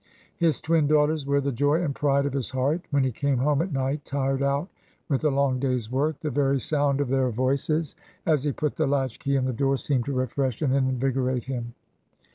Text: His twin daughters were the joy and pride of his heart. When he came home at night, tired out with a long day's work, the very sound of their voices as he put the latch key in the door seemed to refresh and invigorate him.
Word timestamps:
His 0.35 0.59
twin 0.59 0.87
daughters 0.87 1.27
were 1.27 1.41
the 1.41 1.51
joy 1.51 1.83
and 1.83 1.93
pride 1.93 2.25
of 2.25 2.33
his 2.33 2.49
heart. 2.49 2.81
When 2.89 3.03
he 3.03 3.11
came 3.11 3.37
home 3.37 3.61
at 3.61 3.71
night, 3.71 4.03
tired 4.03 4.41
out 4.41 4.67
with 5.07 5.23
a 5.23 5.29
long 5.29 5.59
day's 5.59 5.91
work, 5.91 6.19
the 6.21 6.31
very 6.31 6.59
sound 6.59 6.99
of 6.99 7.09
their 7.09 7.29
voices 7.29 7.93
as 8.25 8.43
he 8.43 8.51
put 8.51 8.77
the 8.77 8.87
latch 8.87 9.19
key 9.19 9.35
in 9.35 9.45
the 9.45 9.53
door 9.53 9.77
seemed 9.77 10.05
to 10.05 10.13
refresh 10.13 10.63
and 10.63 10.73
invigorate 10.73 11.43
him. 11.43 11.75